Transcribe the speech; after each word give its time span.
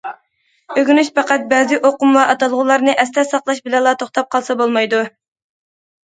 ئۆگىنىش 0.81 1.09
پەقەت 1.17 1.43
بەزى 1.49 1.77
ئۇقۇم 1.89 2.15
ۋە 2.17 2.23
ئاتالغۇلارنى 2.33 2.95
ئەستە 3.03 3.25
ساقلاش 3.33 3.61
بىلەنلا 3.67 3.93
توختاپ 4.05 4.31
قالسا 4.37 4.57
بولمايدۇ. 4.63 5.03